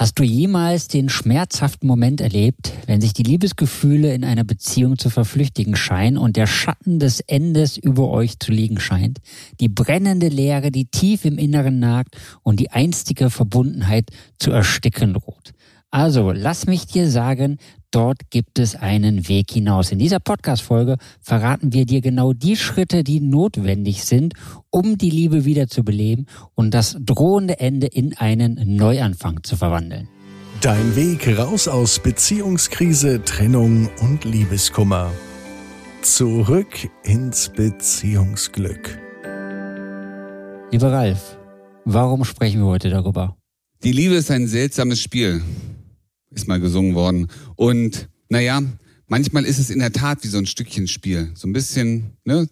[0.00, 5.10] Hast du jemals den schmerzhaften Moment erlebt, wenn sich die Liebesgefühle in einer Beziehung zu
[5.10, 9.18] verflüchtigen scheinen und der Schatten des Endes über euch zu liegen scheint,
[9.60, 14.08] die brennende Leere, die tief im Inneren nagt und die einstige Verbundenheit
[14.38, 15.52] zu ersticken droht?
[15.92, 17.58] Also, lass mich dir sagen,
[17.90, 19.90] dort gibt es einen Weg hinaus.
[19.90, 24.34] In dieser Podcast-Folge verraten wir dir genau die Schritte, die notwendig sind,
[24.70, 30.08] um die Liebe wieder zu beleben und das drohende Ende in einen Neuanfang zu verwandeln.
[30.60, 35.10] Dein Weg raus aus Beziehungskrise, Trennung und Liebeskummer.
[36.02, 38.96] Zurück ins Beziehungsglück.
[40.70, 41.36] Lieber Ralf,
[41.84, 43.36] warum sprechen wir heute darüber?
[43.82, 45.42] Die Liebe ist ein seltsames Spiel
[46.30, 47.28] ist mal gesungen worden.
[47.56, 48.62] Und naja,
[49.06, 51.30] manchmal ist es in der Tat wie so ein Stückchen Spiel.
[51.34, 52.48] So ein bisschen, ne?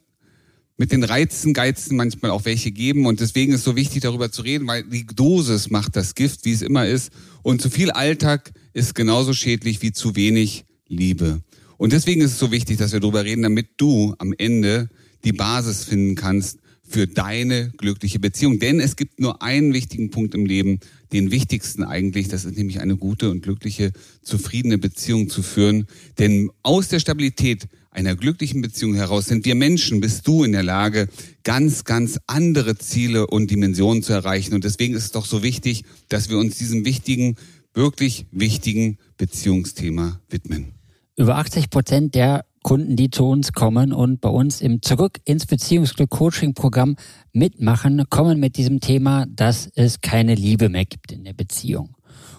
[0.81, 3.07] Mit den Reizen, Geizen manchmal auch welche geben.
[3.07, 6.45] Und deswegen ist es so wichtig, darüber zu reden, weil die Dosis macht das Gift,
[6.45, 7.11] wie es immer ist.
[7.43, 11.43] Und zu viel Alltag ist genauso schädlich wie zu wenig Liebe.
[11.79, 14.89] Und deswegen ist es so wichtig, dass wir darüber reden, damit du am Ende
[15.25, 16.59] die Basis finden kannst
[16.89, 18.59] für deine glückliche Beziehung.
[18.59, 20.81] Denn es gibt nur einen wichtigen Punkt im Leben,
[21.13, 25.87] den wichtigsten eigentlich, das ist nämlich eine gute und glückliche, zufriedene Beziehung zu führen.
[26.19, 30.63] Denn aus der Stabilität einer glücklichen Beziehung heraus sind wir Menschen, bist du in der
[30.63, 31.09] Lage,
[31.43, 34.55] ganz, ganz andere Ziele und Dimensionen zu erreichen.
[34.55, 37.37] Und deswegen ist es doch so wichtig, dass wir uns diesem wichtigen,
[37.75, 40.73] wirklich wichtigen Beziehungsthema widmen.
[41.17, 45.47] Über 80 Prozent der Kunden, die zu uns kommen und bei uns im Zurück ins
[45.47, 46.97] Beziehungsglück Coaching Programm
[47.33, 51.97] mitmachen, kommen mit diesem Thema, dass es keine Liebe mehr gibt in der Beziehung.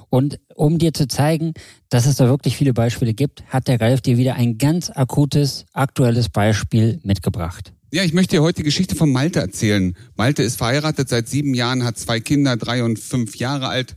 [0.10, 1.54] Und um dir zu zeigen,
[1.90, 5.66] dass es da wirklich viele Beispiele gibt, hat der Ralf dir wieder ein ganz akutes,
[5.74, 7.74] aktuelles Beispiel mitgebracht.
[7.92, 9.96] Ja, ich möchte dir heute die Geschichte von Malte erzählen.
[10.16, 13.96] Malte ist verheiratet seit sieben Jahren, hat zwei Kinder, drei und fünf Jahre alt.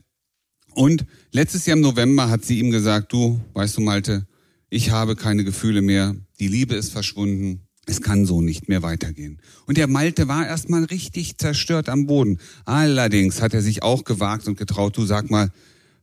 [0.75, 4.27] Und letztes Jahr im November hat sie ihm gesagt, du, weißt du Malte,
[4.73, 9.39] ich habe keine Gefühle mehr, die Liebe ist verschwunden, es kann so nicht mehr weitergehen.
[9.67, 12.39] Und der Malte war erstmal richtig zerstört am Boden.
[12.65, 15.51] Allerdings hat er sich auch gewagt und getraut, du sag mal,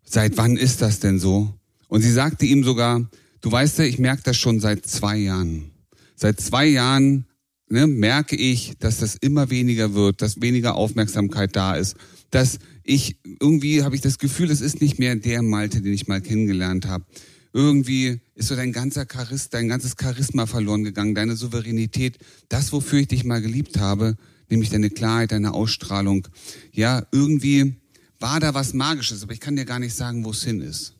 [0.03, 1.51] seit wann ist das denn so?
[1.87, 3.09] Und sie sagte ihm sogar,
[3.41, 5.71] du weißt ja, ich merke das schon seit zwei Jahren.
[6.15, 7.25] Seit zwei Jahren
[7.69, 11.95] ne, merke ich, dass das immer weniger wird, dass weniger Aufmerksamkeit da ist,
[12.29, 16.07] dass ich irgendwie habe ich das Gefühl, es ist nicht mehr der Malte, den ich
[16.07, 17.05] mal kennengelernt habe
[17.53, 22.17] irgendwie ist so dein ganzer Charisma, dein ganzes Charisma verloren gegangen, deine Souveränität,
[22.47, 24.15] das, wofür ich dich mal geliebt habe,
[24.49, 26.27] nämlich deine Klarheit, deine Ausstrahlung.
[26.71, 27.75] Ja, irgendwie
[28.19, 30.95] war da was Magisches, aber ich kann dir gar nicht sagen, wo es hin ist.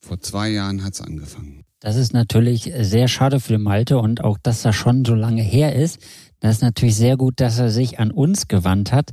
[0.00, 1.64] Vor zwei Jahren hat's angefangen.
[1.80, 5.74] Das ist natürlich sehr schade für Malte und auch, dass das schon so lange her
[5.76, 5.98] ist.
[6.40, 9.10] Das ist natürlich sehr gut, dass er sich an uns gewandt hat.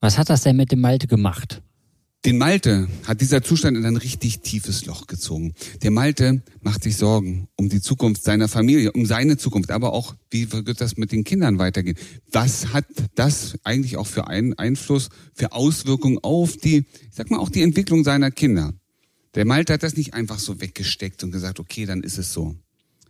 [0.00, 1.62] Was hat das denn mit dem Malte gemacht?
[2.24, 5.52] Den Malte hat dieser Zustand in ein richtig tiefes Loch gezogen.
[5.82, 10.16] Der Malte macht sich Sorgen um die Zukunft seiner Familie, um seine Zukunft, aber auch,
[10.30, 11.98] wie wird das mit den Kindern weitergehen?
[12.32, 17.40] Was hat das eigentlich auch für einen Einfluss, für Auswirkungen auf die, ich sag mal,
[17.40, 18.72] auch die Entwicklung seiner Kinder?
[19.34, 22.56] Der Malte hat das nicht einfach so weggesteckt und gesagt, okay, dann ist es so.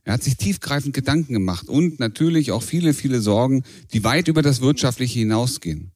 [0.03, 4.43] Er hat sich tiefgreifend Gedanken gemacht und natürlich auch viele, viele Sorgen, die weit über
[4.43, 5.94] das Wirtschaftliche hinausgehen.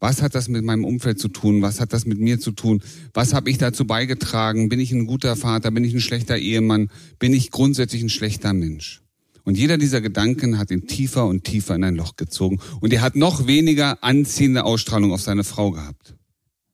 [0.00, 1.60] Was hat das mit meinem Umfeld zu tun?
[1.60, 2.82] Was hat das mit mir zu tun?
[3.12, 4.70] Was habe ich dazu beigetragen?
[4.70, 5.70] Bin ich ein guter Vater?
[5.70, 6.90] Bin ich ein schlechter Ehemann?
[7.18, 9.02] Bin ich grundsätzlich ein schlechter Mensch?
[9.44, 12.60] Und jeder dieser Gedanken hat ihn tiefer und tiefer in ein Loch gezogen.
[12.80, 16.14] Und er hat noch weniger anziehende Ausstrahlung auf seine Frau gehabt.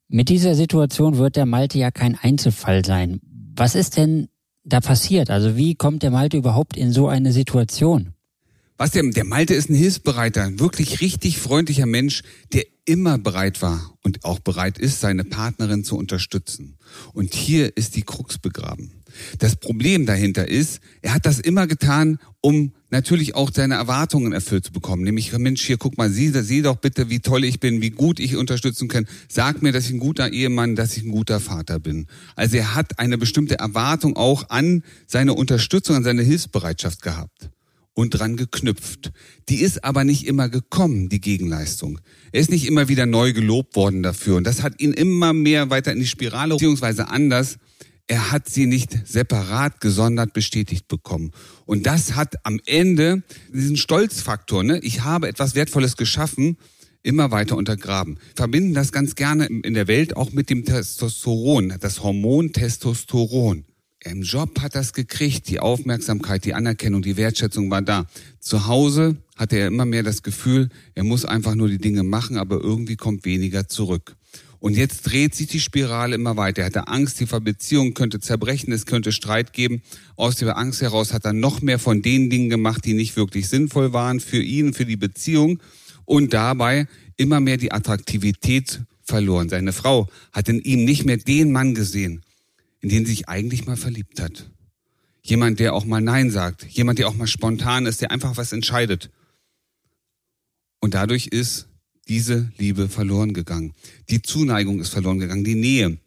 [0.08, 3.20] Mit dieser Situation wird der Malte ja kein Einzelfall sein.
[3.56, 4.28] Was ist denn
[4.62, 5.30] da passiert?
[5.30, 8.12] Also wie kommt der Malte überhaupt in so eine Situation?
[8.78, 12.22] Was der, der Malte ist ein hilfsbereiter, wirklich richtig freundlicher Mensch,
[12.52, 16.76] der immer bereit war und auch bereit ist, seine Partnerin zu unterstützen.
[17.14, 19.02] Und hier ist die Krux begraben.
[19.38, 24.66] Das Problem dahinter ist, er hat das immer getan, um natürlich auch seine Erwartungen erfüllt
[24.66, 25.04] zu bekommen.
[25.04, 28.20] Nämlich, Mensch, hier guck mal, sieh, sieh doch bitte, wie toll ich bin, wie gut
[28.20, 29.06] ich unterstützen kann.
[29.26, 32.08] Sag mir, dass ich ein guter Ehemann, dass ich ein guter Vater bin.
[32.36, 37.50] Also er hat eine bestimmte Erwartung auch an seine Unterstützung, an seine Hilfsbereitschaft gehabt
[37.96, 39.10] und dran geknüpft.
[39.48, 41.98] Die ist aber nicht immer gekommen, die Gegenleistung.
[42.30, 44.36] Er ist nicht immer wieder neu gelobt worden dafür.
[44.36, 47.56] Und das hat ihn immer mehr weiter in die Spirale, beziehungsweise anders.
[48.06, 51.32] Er hat sie nicht separat, gesondert bestätigt bekommen.
[51.64, 53.22] Und das hat am Ende
[53.52, 54.78] diesen Stolzfaktor, ne?
[54.80, 56.58] ich habe etwas Wertvolles geschaffen,
[57.02, 58.18] immer weiter untergraben.
[58.34, 63.64] Verbinden das ganz gerne in der Welt auch mit dem Testosteron, das Hormon Testosteron.
[64.08, 68.06] Im Job hat es gekriegt, die Aufmerksamkeit, die Anerkennung, die Wertschätzung war da.
[68.38, 72.38] Zu Hause hatte er immer mehr das Gefühl, er muss einfach nur die Dinge machen,
[72.38, 74.14] aber irgendwie kommt weniger zurück.
[74.60, 76.62] Und jetzt dreht sich die Spirale immer weiter.
[76.62, 79.82] Er hatte Angst, die Beziehung könnte zerbrechen, es könnte Streit geben.
[80.14, 83.48] Aus der Angst heraus hat er noch mehr von den Dingen gemacht, die nicht wirklich
[83.48, 85.58] sinnvoll waren für ihn, für die Beziehung.
[86.04, 86.86] Und dabei
[87.16, 89.48] immer mehr die Attraktivität verloren.
[89.48, 92.22] Seine Frau hat in ihm nicht mehr den Mann gesehen,
[92.86, 94.48] in den sie sich eigentlich mal verliebt hat.
[95.20, 96.64] Jemand, der auch mal Nein sagt.
[96.66, 99.10] Jemand, der auch mal spontan ist, der einfach was entscheidet.
[100.78, 101.66] Und dadurch ist
[102.06, 103.74] diese Liebe verloren gegangen.
[104.08, 105.98] Die Zuneigung ist verloren gegangen, die Nähe.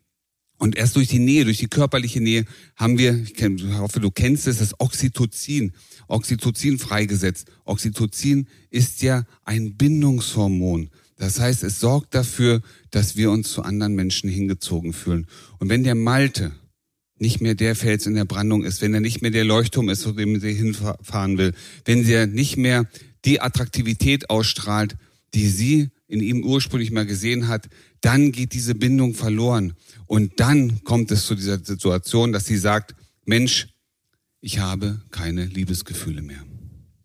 [0.57, 2.45] Und erst durch die Nähe, durch die körperliche Nähe
[2.77, 3.33] haben wir, ich
[3.77, 5.73] hoffe, du kennst es, das Oxytocin.
[6.07, 7.51] Oxytocin freigesetzt.
[7.65, 10.91] Oxytocin ist ja ein Bindungshormon.
[11.17, 15.27] Das heißt, es sorgt dafür, dass wir uns zu anderen Menschen hingezogen fühlen.
[15.57, 16.53] Und wenn der Malte
[17.19, 20.01] nicht mehr der Fels in der Brandung ist, wenn er nicht mehr der Leuchtturm ist,
[20.01, 21.53] zu dem sie hinfahren will,
[21.85, 22.85] wenn er nicht mehr
[23.25, 24.95] die Attraktivität ausstrahlt,
[25.33, 27.69] die sie in ihm ursprünglich mal gesehen hat,
[28.01, 29.73] dann geht diese Bindung verloren.
[30.07, 32.95] Und dann kommt es zu dieser Situation, dass sie sagt,
[33.25, 33.67] Mensch,
[34.41, 36.43] ich habe keine Liebesgefühle mehr.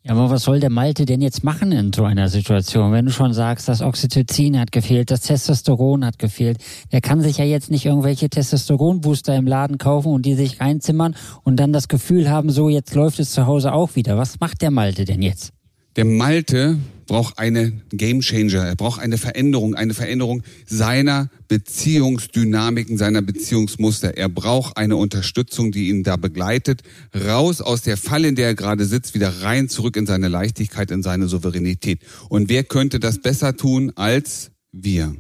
[0.07, 2.93] Ja, aber was soll der Malte denn jetzt machen in so einer Situation?
[2.93, 6.59] Wenn du schon sagst, das Oxytocin hat gefehlt, das Testosteron hat gefehlt,
[6.93, 11.17] der kann sich ja jetzt nicht irgendwelche Testosteronbooster im Laden kaufen und die sich reinzimmern
[11.43, 14.19] und dann das Gefühl haben, so jetzt läuft es zu Hause auch wieder.
[14.19, 15.54] Was macht der Malte denn jetzt?
[15.97, 18.65] Der Malte braucht eine Game Changer.
[18.65, 24.17] Er braucht eine Veränderung, eine Veränderung seiner Beziehungsdynamiken, seiner Beziehungsmuster.
[24.17, 26.83] Er braucht eine Unterstützung, die ihn da begleitet,
[27.15, 30.91] raus aus der Falle, in der er gerade sitzt, wieder rein zurück in seine Leichtigkeit,
[30.91, 32.01] in seine Souveränität.
[32.29, 35.15] Und wer könnte das besser tun als wir?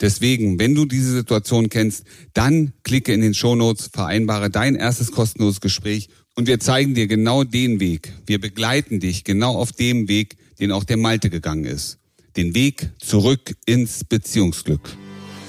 [0.00, 5.60] Deswegen, wenn du diese Situation kennst, dann klicke in den Shownotes, vereinbare dein erstes kostenloses
[5.60, 6.08] Gespräch
[6.40, 8.14] und wir zeigen dir genau den Weg.
[8.24, 11.98] Wir begleiten dich genau auf dem Weg, den auch der Malte gegangen ist.
[12.34, 14.80] Den Weg zurück ins Beziehungsglück.